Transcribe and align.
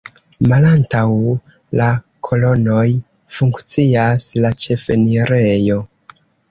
Malantaŭ 0.51 1.03
la 1.81 1.91
kolonoj 2.29 2.87
funkcias 3.37 4.29
la 4.43 4.57
ĉefenirejo. 4.67 5.81